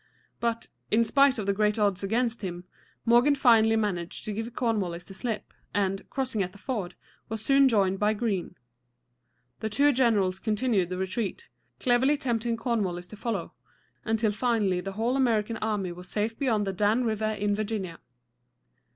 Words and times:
But, 0.39 0.67
in 0.89 1.03
spite 1.03 1.37
of 1.37 1.45
the 1.45 1.53
great 1.53 1.77
odds 1.77 2.03
against 2.03 2.41
him, 2.41 2.63
Morgan 3.05 3.35
finally 3.35 3.75
managed 3.75 4.25
to 4.25 4.33
give 4.33 4.51
Cornwallis 4.55 5.03
the 5.03 5.13
slip, 5.13 5.53
and, 5.75 6.09
crossing 6.09 6.41
at 6.41 6.53
the 6.53 6.57
ford, 6.57 6.95
was 7.29 7.43
soon 7.45 7.69
joined 7.69 7.99
by 7.99 8.15
Greene. 8.15 8.55
The 9.59 9.69
two 9.69 9.91
generals 9.93 10.39
continued 10.39 10.89
the 10.89 10.97
retreat, 10.97 11.49
cleverly 11.79 12.17
tempting 12.17 12.57
Cornwallis 12.57 13.05
to 13.09 13.15
follow, 13.15 13.53
until 14.03 14.31
finally 14.31 14.81
the 14.81 14.93
whole 14.93 15.15
American 15.15 15.57
army 15.57 15.91
was 15.91 16.09
safe 16.09 16.35
beyond 16.35 16.65
the 16.65 16.73
Dan 16.73 17.03
River 17.03 17.33
in 17.33 17.53
Virginia. 17.53 17.99